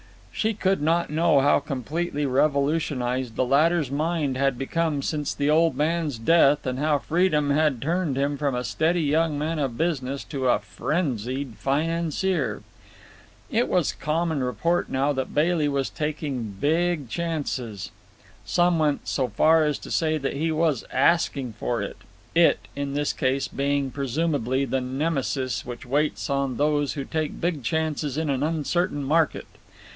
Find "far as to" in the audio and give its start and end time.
19.27-19.91